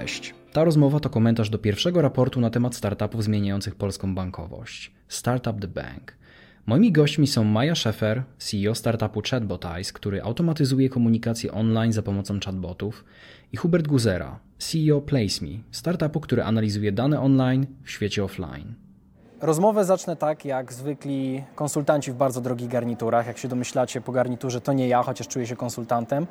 [0.00, 0.34] Cześć.
[0.52, 5.68] Ta rozmowa to komentarz do pierwszego raportu na temat startupów zmieniających polską bankowość Startup the
[5.68, 6.14] Bank.
[6.66, 13.04] Moimi gośćmi są Maja Szefer, CEO startupu Chatbotize, który automatyzuje komunikację online za pomocą chatbotów,
[13.52, 18.74] i Hubert Guzera, CEO PlaceMe, startupu, który analizuje dane online w świecie offline.
[19.40, 23.26] Rozmowę zacznę tak, jak zwykli konsultanci w bardzo drogich garniturach.
[23.26, 26.26] Jak się domyślacie, po garniturze to nie ja, chociaż czuję się konsultantem.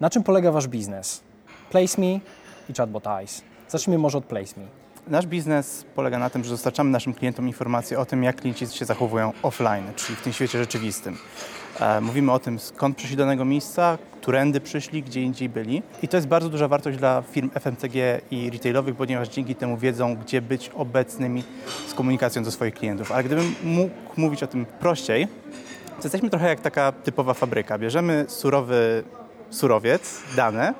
[0.00, 1.22] Na czym polega Wasz biznes?
[1.70, 2.20] PlaceMe
[2.68, 3.42] i Chatbot Eyes.
[3.68, 4.66] Zacznijmy może od PlaceMe.
[5.08, 8.84] Nasz biznes polega na tym, że dostarczamy naszym klientom informacje o tym, jak klienci się
[8.84, 11.18] zachowują offline, czyli w tym świecie rzeczywistym.
[11.80, 15.82] E, mówimy o tym, skąd przyszli do danego miejsca, którędy przyszli, gdzie indziej byli.
[16.02, 20.16] I to jest bardzo duża wartość dla firm FMCG i retailowych, ponieważ dzięki temu wiedzą,
[20.16, 21.42] gdzie być obecnymi
[21.88, 23.12] z komunikacją do swoich klientów.
[23.12, 25.28] Ale gdybym mógł mówić o tym prościej,
[25.96, 27.78] to jesteśmy trochę jak taka typowa fabryka.
[27.78, 29.04] Bierzemy surowy
[29.50, 30.74] surowiec, dane,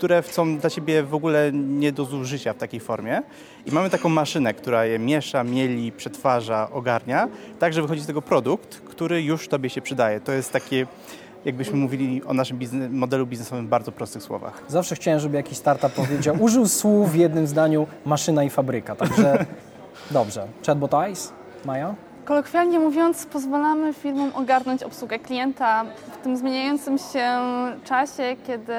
[0.00, 3.22] które są dla Ciebie w ogóle nie do zużycia w takiej formie.
[3.66, 8.22] I mamy taką maszynę, która je miesza, mieli, przetwarza, ogarnia, tak, że wychodzi z tego
[8.22, 10.20] produkt, który już Tobie się przydaje.
[10.20, 10.86] To jest takie
[11.44, 14.62] jakbyśmy mówili o naszym biznes, modelu biznesowym w bardzo prostych słowach.
[14.68, 19.46] Zawsze chciałem, żeby jakiś startup powiedział, użył słów w jednym zdaniu maszyna i fabryka, także
[20.10, 20.46] dobrze.
[20.66, 21.32] Chatbot Eyes,
[21.64, 21.94] Maja?
[22.30, 27.38] Kolokwialnie mówiąc, pozwalamy firmom ogarnąć obsługę klienta w tym zmieniającym się
[27.84, 28.72] czasie, kiedy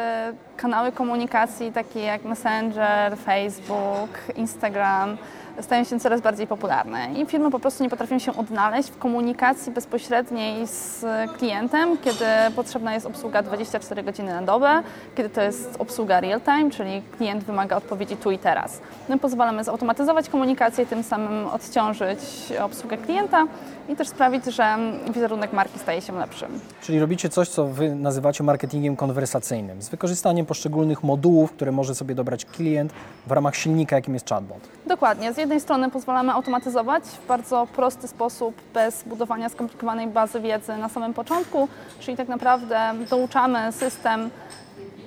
[0.57, 5.17] kanały komunikacji takie jak Messenger, Facebook, Instagram
[5.61, 9.71] stają się coraz bardziej popularne i firmy po prostu nie potrafią się odnaleźć w komunikacji
[9.71, 11.05] bezpośredniej z
[11.37, 14.83] klientem, kiedy potrzebna jest obsługa 24 godziny na dobę,
[15.15, 18.79] kiedy to jest obsługa real-time, czyli klient wymaga odpowiedzi tu i teraz.
[19.09, 22.19] My pozwalamy zautomatyzować komunikację, tym samym odciążyć
[22.61, 23.45] obsługę klienta
[23.89, 24.77] i też sprawić, że
[25.13, 26.45] wizerunek marki staje się lepszy.
[26.81, 32.15] Czyli robicie coś, co Wy nazywacie marketingiem konwersacyjnym, z wykorzystaniem poszczególnych modułów, które może sobie
[32.15, 32.93] dobrać klient
[33.27, 34.59] w ramach silnika, jakim jest chatbot.
[34.87, 35.33] Dokładnie.
[35.33, 40.89] Z jednej strony pozwalamy automatyzować w bardzo prosty sposób, bez budowania skomplikowanej bazy wiedzy na
[40.89, 41.67] samym początku,
[41.99, 44.29] czyli tak naprawdę douczamy system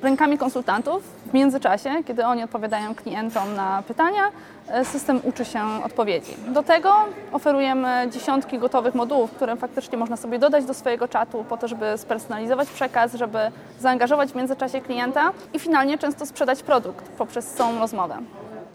[0.03, 4.23] rękami konsultantów w międzyczasie, kiedy oni odpowiadają klientom na pytania,
[4.69, 6.37] e, system uczy się odpowiedzi.
[6.49, 6.95] Do tego
[7.33, 11.99] oferujemy dziesiątki gotowych modułów, które faktycznie można sobie dodać do swojego czatu po to, żeby
[11.99, 13.39] spersonalizować przekaz, żeby
[13.81, 18.17] zaangażować w międzyczasie klienta i finalnie często sprzedać produkt poprzez całą rozmowę.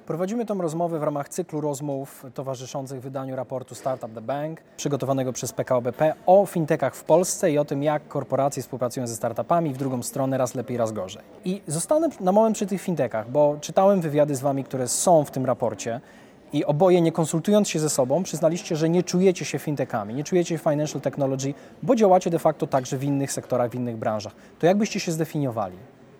[0.10, 5.54] Prowadzimy tę rozmowę w ramach cyklu rozmów towarzyszących wydaniu raportu Startup the Bank, przygotowanego przez
[5.54, 9.78] PKO BP o fintechach w Polsce i o tym, jak korporacje współpracują ze startupami w
[9.78, 11.22] drugą stronę, raz lepiej, raz gorzej.
[11.46, 15.32] I zostanę na moment przy tych fintechach, bo czytałem wywiady z Wami, które są w
[15.32, 16.02] tym raporcie
[16.54, 20.58] i oboje, nie konsultując się ze sobą, przyznaliście, że nie czujecie się fintechami, nie czujecie
[20.58, 21.54] się financial technology,
[21.84, 24.34] bo działacie de facto także w innych sektorach, w innych branżach.
[24.60, 25.78] To jak byście się zdefiniowali?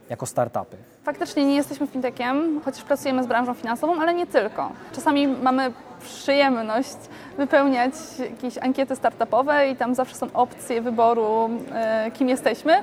[0.10, 0.78] Jako startupy?
[1.04, 4.72] Faktycznie nie jesteśmy fintechem, chociaż pracujemy z branżą finansową, ale nie tylko.
[4.96, 6.98] Czasami mamy przyjemność
[7.38, 12.74] wypełniać jakieś ankiety startupowe i tam zawsze są opcje wyboru, e, kim jesteśmy.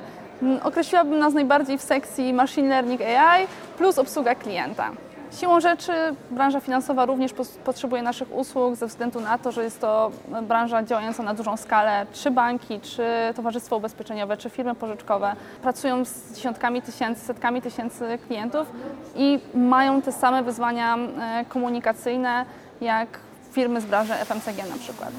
[0.41, 4.91] Mm, określiłabym nas najbardziej w sekcji machine learning AI plus obsługa klienta.
[5.31, 5.91] Siłą rzeczy
[6.31, 7.33] branża finansowa również
[7.65, 10.11] potrzebuje naszych usług ze względu na to, że jest to
[10.43, 12.05] branża działająca na dużą skalę.
[12.13, 13.03] Czy banki, czy
[13.35, 18.67] towarzystwo ubezpieczeniowe, czy firmy pożyczkowe pracują z dziesiątkami tysięcy, setkami tysięcy klientów
[19.15, 22.45] i mają te same wyzwania e, komunikacyjne
[22.81, 23.19] jak
[23.51, 25.11] firmy z branży FMCG na przykład.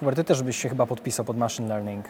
[0.00, 2.04] Hubert, ty też byś się chyba podpisał pod machine learning.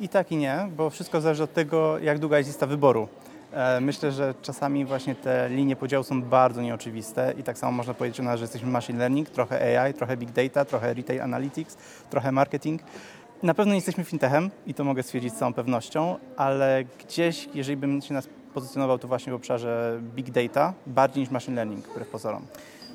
[0.00, 3.08] I tak i nie, bo wszystko zależy od tego, jak długa jest lista wyboru.
[3.54, 7.94] E, myślę, że czasami właśnie te linie podziału są bardzo nieoczywiste i tak samo można
[7.94, 11.76] powiedzieć o nas, że jesteśmy machine learning, trochę AI, trochę big data, trochę retail analytics,
[12.10, 12.82] trochę marketing.
[13.42, 17.76] Na pewno nie jesteśmy fintechem i to mogę stwierdzić z całą pewnością, ale gdzieś, jeżeli
[17.76, 22.08] bym się nas pozycjonował, to właśnie w obszarze big data, bardziej niż machine learning, wbrew
[22.08, 22.46] pozorom.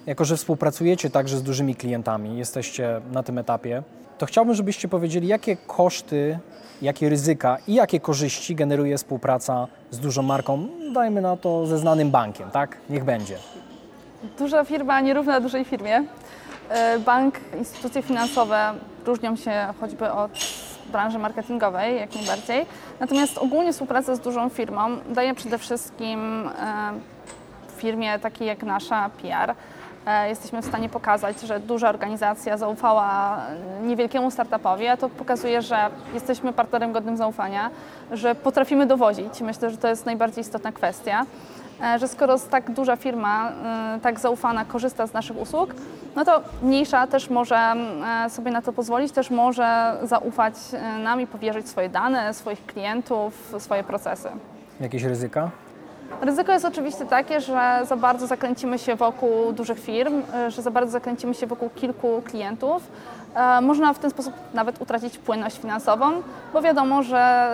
[0.06, 3.84] Jako, że współpracujecie także z dużymi klientami, jesteście na tym etapie,
[4.18, 6.40] to chciałbym, żebyście powiedzieli, jakie koszty
[6.82, 12.12] jakie ryzyka i jakie korzyści generuje współpraca z dużą marką, dajmy na to ze znanym
[12.12, 12.78] bankiem, tak?
[12.90, 13.38] Niech będzie.
[14.38, 16.04] Duża firma nierówna dużej firmie.
[16.70, 18.74] E, bank, instytucje finansowe
[19.06, 20.32] różnią się choćby od
[20.92, 22.66] branży marketingowej, jak najbardziej.
[23.00, 26.94] Natomiast ogólnie współpraca z dużą firmą daje przede wszystkim e,
[27.78, 29.56] firmie takiej jak nasza PR
[30.28, 33.42] jesteśmy w stanie pokazać, że duża organizacja zaufała
[33.82, 37.70] niewielkiemu startupowi, a to pokazuje, że jesteśmy partnerem godnym zaufania,
[38.12, 39.42] że potrafimy dowozić.
[39.42, 41.26] Myślę, że to jest najbardziej istotna kwestia
[41.84, 45.76] e, że skoro tak duża firma, e, tak zaufana korzysta z naszych usług,
[46.16, 47.74] no to mniejsza też może
[48.30, 50.54] sobie na to pozwolić, też może zaufać
[51.04, 54.30] nam i powierzyć swoje dane, swoich klientów, swoje procesy.
[54.80, 55.52] Jakieś ryzyka?
[56.22, 60.72] Ryzyko jest oczywiście takie, że za bardzo zakręcimy się wokół dużych firm, e, że za
[60.72, 62.84] bardzo zakręcimy się wokół kilku klientów.
[63.36, 66.12] E, można w ten sposób nawet utracić płynność finansową,
[66.54, 67.50] bo wiadomo, że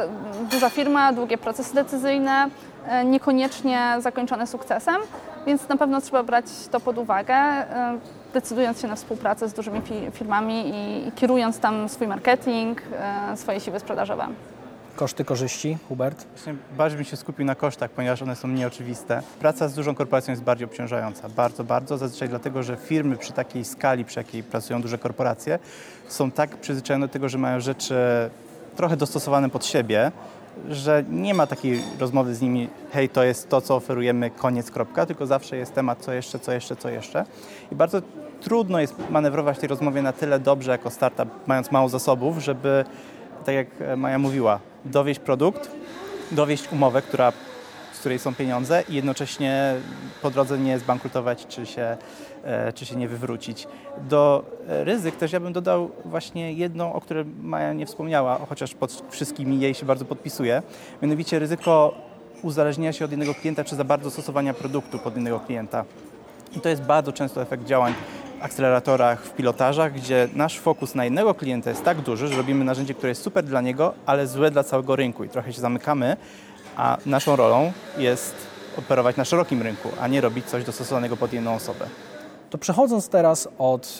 [0.51, 2.49] duża firma, długie procesy decyzyjne,
[2.87, 4.95] e, niekoniecznie zakończone sukcesem,
[5.45, 7.35] więc na pewno trzeba brać to pod uwagę,
[8.33, 9.81] decydując się na współpracę z dużymi
[10.11, 12.81] firmami i kierując tam swój marketing,
[13.35, 14.27] swoje siły sprzedażowe.
[14.95, 16.25] Koszty, korzyści, Hubert?
[16.35, 19.21] Właśnie bardziej bym się skupił na kosztach, ponieważ one są nieoczywiste.
[19.39, 23.65] Praca z dużą korporacją jest bardziej obciążająca, bardzo, bardzo, zazwyczaj dlatego, że firmy przy takiej
[23.65, 25.59] skali, przy jakiej pracują duże korporacje,
[26.07, 27.95] są tak przyzwyczajone do tego, że mają rzeczy
[28.75, 30.11] trochę dostosowane pod siebie,
[30.69, 35.05] że nie ma takiej rozmowy z nimi, hej, to jest to, co oferujemy, koniec, kropka,
[35.05, 37.25] tylko zawsze jest temat, co jeszcze, co jeszcze, co jeszcze.
[37.71, 38.01] I bardzo
[38.41, 42.85] trudno jest manewrować tej rozmowie na tyle dobrze jako startup, mając mało zasobów, żeby,
[43.45, 45.71] tak jak Maja mówiła, dowieść produkt,
[46.31, 47.33] dowieść umowę, która,
[47.93, 49.75] z której są pieniądze i jednocześnie
[50.21, 51.97] po drodze nie zbankrutować czy się,
[52.43, 53.67] e, czy się nie wywrócić.
[54.09, 59.03] Do ryzyk też ja bym dodał właśnie jedno, o którym Maja nie wspomniała, chociaż pod
[59.09, 60.61] wszystkimi jej się bardzo podpisuje,
[61.01, 61.95] mianowicie ryzyko
[62.41, 65.85] uzależnienia się od innego klienta czy za bardzo stosowania produktu pod innego klienta.
[66.55, 67.93] I to jest bardzo często efekt działań
[68.41, 72.93] akceleratorach, w pilotażach, gdzie nasz fokus na jednego klienta jest tak duży, że robimy narzędzie,
[72.93, 76.17] które jest super dla niego, ale złe dla całego rynku i trochę się zamykamy,
[76.77, 78.35] a naszą rolą jest
[78.79, 81.85] operować na szerokim rynku, a nie robić coś dostosowanego pod jedną osobę.
[82.49, 83.99] To przechodząc teraz od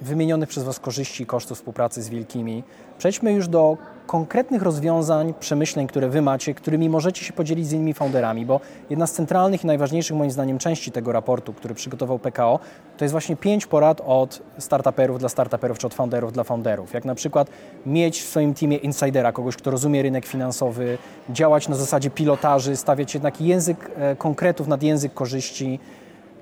[0.00, 2.62] wymienionych przez Was korzyści i kosztów współpracy z wielkimi,
[2.98, 3.76] przejdźmy już do
[4.06, 8.60] konkretnych rozwiązań, przemyśleń, które Wy macie, którymi możecie się podzielić z innymi founderami, bo
[8.90, 12.58] jedna z centralnych i najważniejszych moim zdaniem części tego raportu, który przygotował PKO,
[12.96, 16.94] to jest właśnie pięć porad od startuperów dla startuperów, czy od founderów dla founderów.
[16.94, 17.50] Jak na przykład
[17.86, 20.98] mieć w swoim teamie insidera, kogoś, kto rozumie rynek finansowy,
[21.30, 25.80] działać na zasadzie pilotaży, stawiać jednak język e, konkretów nad język korzyści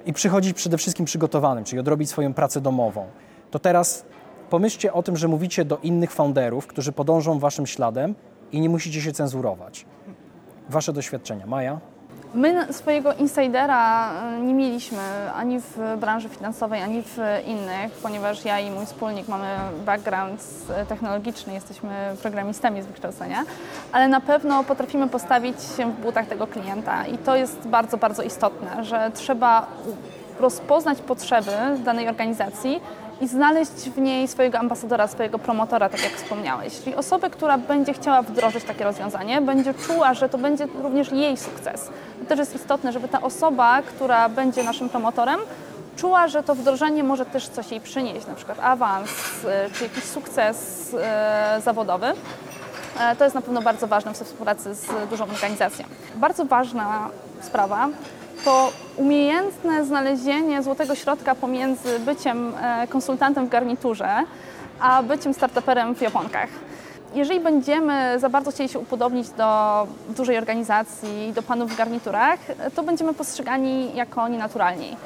[0.07, 3.07] i przychodzić przede wszystkim przygotowanym, czyli odrobić swoją pracę domową.
[3.51, 4.05] To teraz
[4.53, 8.15] pomyślcie o tym, że mówicie do innych founderów, którzy podążą waszym śladem
[8.53, 9.87] i nie musicie się cenzurować.
[10.69, 11.47] Wasze doświadczenia.
[11.47, 11.81] Maja?
[12.35, 18.61] My swojego insidera e, nie mieliśmy ani w branży finansowej, ani w innych, ponieważ ja
[18.61, 19.47] i mój wspólnik mamy
[19.87, 20.41] background
[20.89, 21.91] technologiczny, jesteśmy
[22.23, 23.45] programistami z wykształcenia,
[23.93, 28.23] ale na pewno potrafimy postawić się w butach tego klienta i to jest bardzo, bardzo
[28.23, 29.67] istotne, że trzeba
[30.41, 31.53] rozpoznać potrzeby
[31.85, 32.81] danej organizacji,
[33.23, 36.81] i znaleźć w niej swojego ambasadora, swojego promotora, tak jak wspomniałeś.
[36.85, 41.37] Czyli osobę, która będzie chciała wdrożyć takie rozwiązanie, będzie czuła, że to będzie również jej
[41.37, 41.91] sukces.
[42.21, 45.41] To też jest istotne, żeby ta osoba, która będzie naszym promotorem,
[45.97, 49.11] czuła, że to wdrożenie może też coś jej przynieść, na przykład awans
[49.45, 52.07] e, czy jakiś sukces e, zawodowy.
[53.01, 55.85] E, to jest na pewno bardzo ważne w współpracy z dużą organizacją.
[56.15, 57.09] Bardzo ważna
[57.43, 57.89] sprawa
[58.45, 64.09] to umiejętne znalezienie złotego środka pomiędzy byciem e, konsultantem w garniturze,
[64.81, 66.49] a byciem startuperem w Japonkach.
[67.15, 72.39] Jeżeli będziemy za bardzo chcieli się upodobnić do dużej organizacji, do panów w garniturach,
[72.75, 74.97] to będziemy postrzegani jako nienaturalni.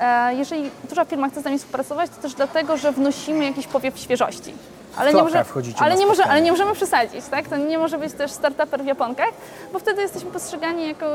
[0.00, 3.98] E, jeżeli duża firma chce z nami współpracować, to też dlatego, że wnosimy jakiś powiew
[3.98, 4.54] świeżości.
[4.96, 5.44] Ale, nie, może,
[5.78, 7.48] ale, nie może, ale nie możemy przesadzić, tak?
[7.48, 9.28] To nie może być też startuper w Japonkach,
[9.72, 11.06] bo wtedy jesteśmy postrzegani jako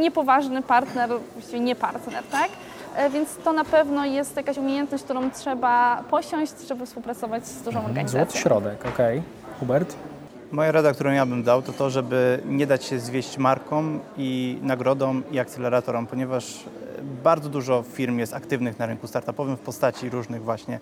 [0.00, 2.48] niepoważny partner, właściwie nie partner, tak?
[2.96, 7.78] E, więc to na pewno jest jakaś umiejętność, którą trzeba posiąść, żeby współpracować z dużą
[7.78, 8.24] mhm, organizacją.
[8.24, 9.18] Złoty środek, okej.
[9.18, 9.58] Okay.
[9.60, 9.96] Hubert?
[10.52, 14.58] Moja rada, którą ja bym dał, to to, żeby nie dać się zwieść markom i
[14.62, 16.64] nagrodom i akceleratorom, ponieważ
[17.24, 20.80] bardzo dużo firm jest aktywnych na rynku startupowym w postaci różnych właśnie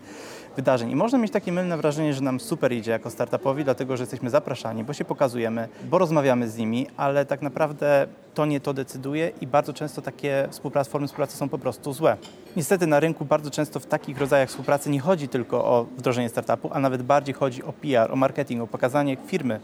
[0.56, 0.90] wydarzeń.
[0.90, 4.30] I można mieć takie mylne wrażenie, że nam super idzie jako startupowi, dlatego że jesteśmy
[4.30, 9.32] zapraszani, bo się pokazujemy, bo rozmawiamy z nimi, ale tak naprawdę to nie to decyduje
[9.40, 12.16] i bardzo często takie współpracy, formy współpracy są po prostu złe.
[12.56, 16.70] Niestety na rynku bardzo często w takich rodzajach współpracy nie chodzi tylko o wdrożenie startupu,
[16.72, 19.60] a nawet bardziej chodzi o PR, o marketing, o pokazanie firmy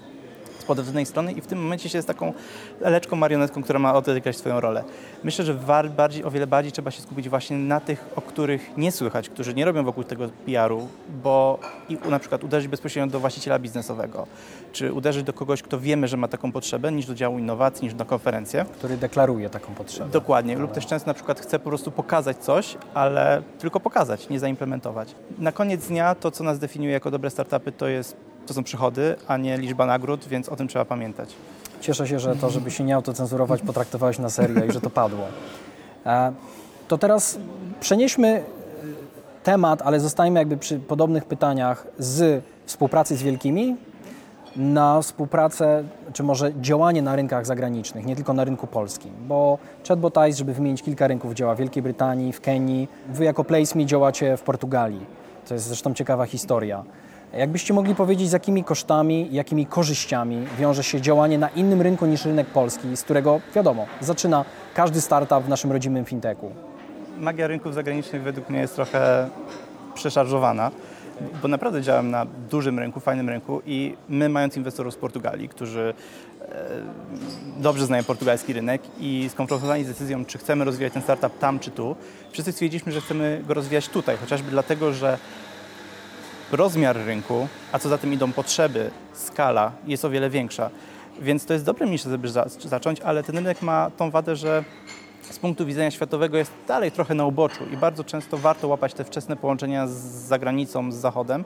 [0.69, 2.33] pod jednej strony i w tym momencie się jest taką
[2.81, 4.85] leczką, marionetką, która ma odegrać swoją rolę.
[5.25, 5.55] Myślę, że
[5.97, 9.55] bardziej, o wiele bardziej trzeba się skupić właśnie na tych, o których nie słychać, którzy
[9.55, 10.89] nie robią wokół tego PR-u,
[11.23, 11.59] bo
[11.89, 14.27] i na przykład uderzyć bezpośrednio do właściciela biznesowego,
[14.73, 17.95] czy uderzyć do kogoś, kto wiemy, że ma taką potrzebę, niż do działu innowacji, niż
[17.95, 18.65] na konferencję.
[18.73, 20.11] Który deklaruje taką potrzebę.
[20.11, 24.41] Dokładnie, lub też często na przykład chce po prostu pokazać coś, ale tylko pokazać, nie
[24.41, 25.15] zaimplementować.
[25.39, 28.17] Na koniec dnia to, co nas definiuje jako dobre startupy, to jest
[28.49, 31.35] to są przychody, a nie liczba nagród, więc o tym trzeba pamiętać.
[31.81, 35.25] Cieszę się, że to, żeby się nie autocenzurować, potraktowałeś na serio i że to padło.
[36.07, 36.33] E,
[36.89, 37.39] to teraz
[37.81, 38.43] przenieśmy e,
[39.45, 43.77] temat, ale zostańmy jakby przy podobnych pytaniach z współpracy z wielkimi
[44.57, 50.15] na współpracę, czy może działanie na rynkach zagranicznych, nie tylko na rynku polskim, bo Chatbot
[50.31, 54.43] żeby wymienić kilka rynków, działa w Wielkiej Brytanii, w Kenii, wy jako PlaceMe działacie w
[54.43, 55.07] Portugalii.
[55.49, 56.85] To jest zresztą ciekawa historia.
[57.33, 62.25] Jakbyście mogli powiedzieć, z jakimi kosztami, jakimi korzyściami wiąże się działanie na innym rynku niż
[62.25, 64.45] rynek polski, z którego, wiadomo, zaczyna
[64.75, 66.51] każdy startup w naszym rodzimym fintechu?
[67.19, 69.29] Magia rynków zagranicznych według mnie jest trochę
[69.95, 70.71] przeszarżowana,
[71.43, 75.95] bo naprawdę działam na dużym rynku, fajnym rynku i my mając inwestorów z Portugalii, którzy
[76.43, 76.55] e,
[77.57, 81.71] dobrze znają portugalski rynek i skonfrontowani z decyzją, czy chcemy rozwijać ten startup tam czy
[81.71, 81.97] tu,
[82.33, 85.19] wszyscy stwierdziliśmy, że chcemy go rozwijać tutaj, chociażby dlatego, że
[86.53, 90.71] rozmiar rynku, a co za tym idą potrzeby, skala jest o wiele większa.
[91.21, 92.29] Więc to jest dobre miejsce, żeby
[92.65, 94.65] zacząć, ale ten rynek ma tą wadę, że
[95.31, 99.05] z punktu widzenia światowego jest dalej trochę na uboczu i bardzo często warto łapać te
[99.05, 99.93] wczesne połączenia z
[100.29, 101.45] zagranicą, z Zachodem.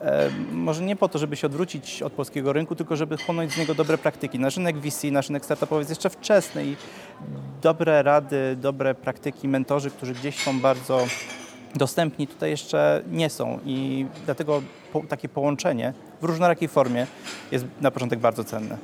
[0.00, 3.58] E, może nie po to, żeby się odwrócić od polskiego rynku, tylko żeby chłonąć z
[3.58, 4.38] niego dobre praktyki.
[4.38, 6.76] Nasz rynek VC, nasz rynek startupowy jest jeszcze wczesny i
[7.62, 11.06] dobre rady, dobre praktyki, mentorzy, którzy gdzieś są bardzo
[11.76, 17.06] dostępni, tutaj jeszcze nie są i dlatego po, takie połączenie w różnorakiej formie
[17.52, 18.76] jest na początek bardzo cenne.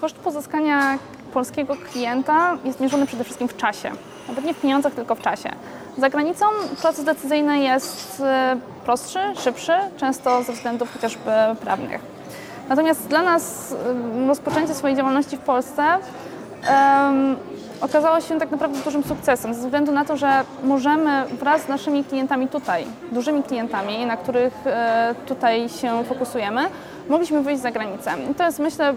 [0.00, 0.98] Koszt pozyskania
[1.32, 3.90] polskiego klienta jest mierzony przede wszystkim w czasie.
[4.28, 5.50] Nawet nie w pieniądzach, tylko w czasie.
[5.98, 6.46] Za granicą
[6.80, 12.00] proces decyzyjny jest e, prostszy, szybszy, często ze względów chociażby prawnych.
[12.68, 15.98] Natomiast dla nas e, rozpoczęcie swojej działalności w Polsce
[17.80, 22.04] okazało się tak naprawdę dużym sukcesem, ze względu na to, że możemy wraz z naszymi
[22.04, 26.60] klientami tutaj, dużymi klientami, na których e, tutaj się fokusujemy,
[27.08, 28.10] mogliśmy wyjść za granicę.
[28.30, 28.94] I to jest myślę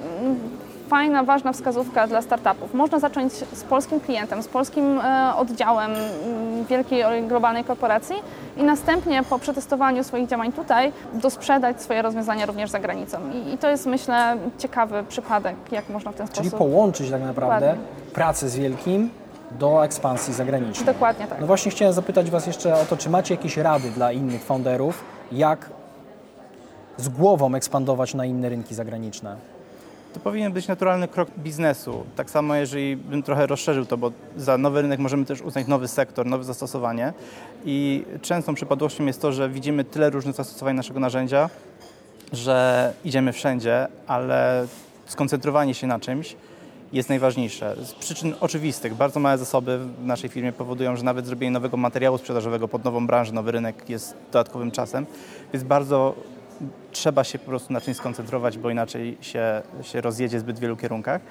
[0.93, 2.73] fajna, ważna wskazówka dla startupów.
[2.73, 8.15] Można zacząć z polskim klientem, z polskim e, oddziałem mm, wielkiej globalnej korporacji
[8.57, 13.17] i następnie po przetestowaniu swoich działań tutaj dosprzedać swoje rozwiązania również za granicą.
[13.31, 16.59] I, i to jest myślę ciekawy przypadek, jak można w ten Czyli sposób...
[16.59, 18.13] Czyli połączyć tak naprawdę Dokładnie.
[18.13, 19.09] pracę z wielkim
[19.51, 20.85] do ekspansji zagranicznej.
[20.85, 21.39] Dokładnie tak.
[21.39, 25.03] No właśnie chciałem zapytać Was jeszcze o to, czy macie jakieś rady dla innych founderów,
[25.31, 25.69] jak
[26.97, 29.52] z głową ekspandować na inne rynki zagraniczne?
[30.13, 32.03] To powinien być naturalny krok biznesu.
[32.15, 35.87] Tak samo, jeżeli bym trochę rozszerzył to, bo za nowy rynek możemy też uznać nowy
[35.87, 37.13] sektor, nowe zastosowanie.
[37.65, 41.49] I częstą przypadłością jest to, że widzimy tyle różnych zastosowań naszego narzędzia,
[42.33, 44.67] że idziemy wszędzie, ale
[45.05, 46.35] skoncentrowanie się na czymś
[46.93, 47.75] jest najważniejsze.
[47.83, 52.17] Z przyczyn oczywistych, bardzo małe zasoby w naszej firmie powodują, że nawet zrobienie nowego materiału
[52.17, 55.05] sprzedażowego pod nową branżę, nowy rynek jest dodatkowym czasem,
[55.53, 56.15] więc bardzo
[56.91, 60.77] trzeba się po prostu na czymś skoncentrować, bo inaczej się, się rozjedzie w zbyt wielu
[60.77, 61.21] kierunkach.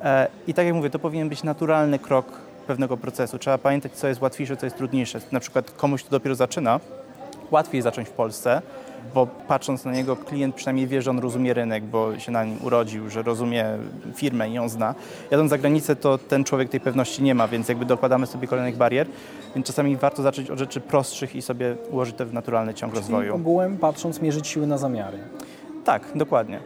[0.00, 2.26] E, I tak jak mówię, to powinien być naturalny krok
[2.66, 3.38] pewnego procesu.
[3.38, 5.20] Trzeba pamiętać, co jest łatwiejsze, co jest trudniejsze.
[5.32, 6.80] Na przykład komuś, kto dopiero zaczyna,
[7.50, 8.62] łatwiej zacząć w Polsce,
[9.14, 12.58] bo patrząc na niego, klient przynajmniej wie, że on rozumie rynek, bo się na nim
[12.62, 13.64] urodził, że rozumie
[14.14, 14.94] firmę i ją zna.
[15.30, 18.76] Jadąc za granicę, to ten człowiek tej pewności nie ma, więc jakby dokładamy sobie kolejnych
[18.76, 19.06] barier,
[19.54, 23.00] więc czasami warto zacząć od rzeczy prostszych i sobie ułożyć to w naturalny ciąg Czyli
[23.02, 23.34] rozwoju.
[23.34, 25.18] ogółem patrząc mierzyć siły na zamiary.
[25.84, 26.60] Tak, dokładnie.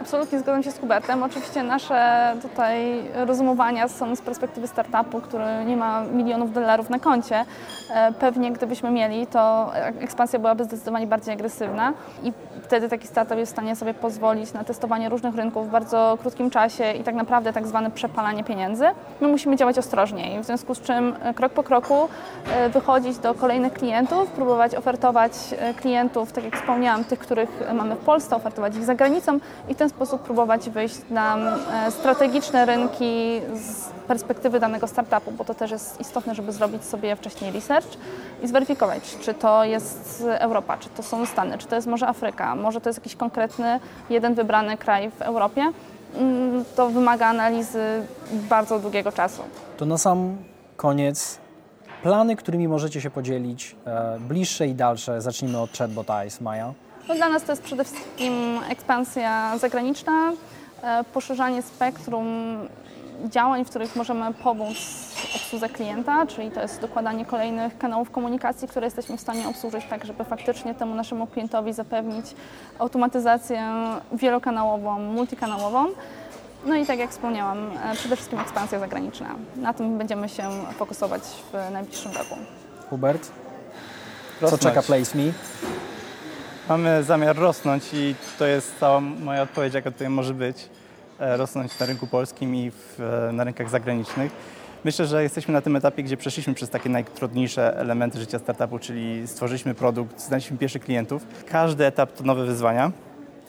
[0.00, 1.22] Absolutnie zgadzam się z Hubertem.
[1.22, 7.44] Oczywiście nasze tutaj rozumowania są z perspektywy startupu, który nie ma milionów dolarów na koncie.
[7.90, 13.52] E, pewnie gdybyśmy mieli, to ekspansja byłaby zdecydowanie bardziej agresywna i wtedy taki startup jest
[13.52, 17.52] w stanie sobie pozwolić na testowanie różnych rynków w bardzo krótkim czasie i tak naprawdę
[17.52, 18.84] tak zwane przepalanie pieniędzy.
[19.20, 22.08] My musimy działać ostrożniej, w związku z czym e, krok po kroku
[22.52, 25.32] e, wychodzić do kolejnych klientów, próbować ofertować
[25.80, 29.38] klientów, tak jak wspomniałam, tych, których mamy w Polsce, ofertować ich za granicą
[29.68, 35.54] i ten sposób próbować wyjść na e, strategiczne rynki z perspektywy danego startupu, bo to
[35.54, 37.88] też jest istotne, żeby zrobić sobie wcześniej research
[38.42, 42.54] i zweryfikować, czy to jest Europa, czy to są Stany, czy to jest może Afryka,
[42.54, 45.72] może to jest jakiś konkretny, jeden wybrany kraj w Europie.
[46.14, 48.02] Mm, to wymaga analizy
[48.32, 49.42] bardzo długiego czasu.
[49.76, 50.36] To na sam
[50.76, 51.38] koniec
[52.02, 55.20] plany, którymi możecie się podzielić, e, bliższe i dalsze.
[55.20, 56.72] Zacznijmy od Chatbot Eyes, Maja.
[57.08, 60.32] No dla nas to jest przede wszystkim ekspansja zagraniczna,
[60.82, 62.26] e, poszerzanie spektrum
[63.24, 64.76] działań, w których możemy pomóc
[65.36, 70.04] obsłudze klienta, czyli to jest dokładanie kolejnych kanałów komunikacji, które jesteśmy w stanie obsłużyć tak,
[70.04, 72.26] żeby faktycznie temu naszemu klientowi zapewnić
[72.78, 73.72] automatyzację
[74.12, 75.86] wielokanałową, multikanałową.
[76.66, 79.34] No i tak jak wspomniałam, e, przede wszystkim ekspansja zagraniczna.
[79.56, 82.36] Na tym będziemy się fokusować w najbliższym roku.
[82.90, 83.30] Hubert,
[84.50, 85.32] co czeka Place Me?
[86.68, 90.68] Mamy zamiar rosnąć i to jest cała moja odpowiedź, jaka tutaj może być.
[91.20, 94.32] E, rosnąć na rynku polskim i w, e, na rynkach zagranicznych.
[94.84, 99.28] Myślę, że jesteśmy na tym etapie, gdzie przeszliśmy przez takie najtrudniejsze elementy życia startupu, czyli
[99.28, 101.26] stworzyliśmy produkt, znaleźliśmy pierwszych klientów.
[101.48, 102.92] Każdy etap to nowe wyzwania.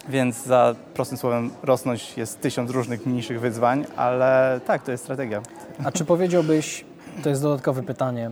[0.09, 5.41] Więc za prostym słowem rosnąć jest tysiąc różnych mniejszych wyzwań, ale tak, to jest strategia.
[5.83, 6.85] A czy powiedziałbyś,
[7.23, 8.31] to jest dodatkowe pytanie,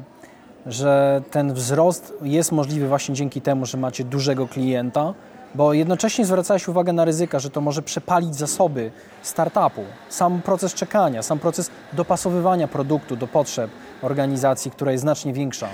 [0.65, 5.13] że ten wzrost jest możliwy właśnie dzięki temu, że macie dużego klienta,
[5.55, 8.91] bo jednocześnie zwracałeś uwagę na ryzyka, że to może przepalić zasoby
[9.21, 9.81] startupu.
[10.09, 15.67] Sam proces czekania, sam proces dopasowywania produktu do potrzeb organizacji, która jest znacznie większa.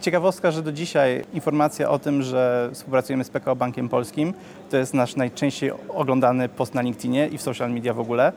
[0.00, 4.34] Ciekawostka, że do dzisiaj informacja o tym, że współpracujemy z PKO Bankiem Polskim,
[4.70, 8.32] to jest nasz najczęściej oglądany post na LinkedInie i w social media w ogóle,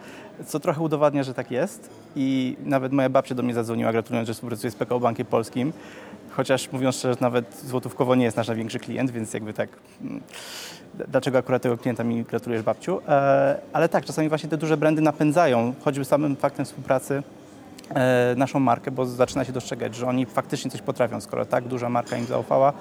[0.45, 1.89] co trochę udowadnia, że tak jest.
[2.15, 5.73] I nawet moja babcia do mnie zadzwoniła, gratulując, że współpracuje z PKO Bankiem Polskim.
[6.29, 9.69] Chociaż mówiąc szczerze, nawet złotówkowo nie jest nasz największy klient, więc jakby tak,
[10.01, 10.21] mm,
[11.07, 13.01] dlaczego akurat tego klienta mi gratulujesz babciu?
[13.07, 17.23] E, ale tak, czasami właśnie te duże brandy napędzają, choćby samym faktem współpracy
[18.35, 21.21] naszą markę, bo zaczyna się dostrzegać, że oni faktycznie coś potrafią.
[21.21, 22.73] Skoro tak duża marka im zaufała,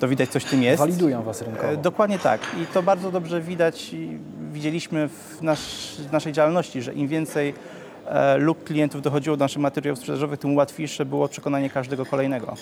[0.00, 0.78] to widać coś w tym jest.
[0.78, 1.68] Walidują Was rynkowo.
[1.68, 2.40] E, Dokładnie tak.
[2.62, 4.18] I to bardzo dobrze widać i
[4.52, 7.54] widzieliśmy w, nasz, naszej działalności, że im więcej
[8.06, 12.54] e, lub klientów dochodziło do naszych materiałów sprzedażowych, tym łatwiejsze było przekonanie każdego kolejnego.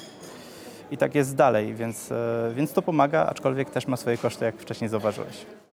[0.90, 4.56] I tak jest dalej, więc, e, więc to pomaga, aczkolwiek też ma swoje koszty, jak
[4.56, 5.46] wcześniej zauważyłeś.